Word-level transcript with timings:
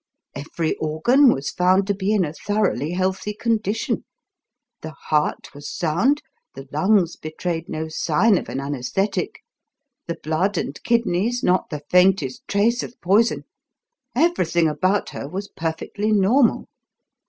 Every 0.33 0.75
organ 0.77 1.31
was 1.31 1.51
found 1.51 1.85
to 1.85 1.93
be 1.93 2.11
in 2.11 2.25
a 2.25 2.33
thoroughly 2.33 2.93
healthy 2.93 3.35
condition. 3.35 4.03
The 4.81 4.95
heart 5.09 5.53
was 5.53 5.69
sound, 5.69 6.23
the 6.55 6.67
lungs 6.71 7.15
betrayed 7.15 7.69
no 7.69 7.87
sign 7.87 8.35
of 8.39 8.49
an 8.49 8.59
anesthetic, 8.59 9.43
the 10.07 10.15
blood 10.23 10.57
and 10.57 10.81
kidneys 10.81 11.43
not 11.43 11.69
the 11.69 11.83
faintest 11.91 12.47
trace 12.47 12.81
of 12.81 12.99
poison 12.99 13.43
everything 14.15 14.67
about 14.67 15.09
her 15.09 15.29
was 15.29 15.49
perfectly 15.49 16.11
normal. 16.11 16.67